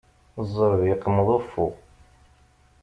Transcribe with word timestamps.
Ẓẓerb 0.45 0.81
yeqmeḍ 0.89 1.27
uffu. 1.37 1.67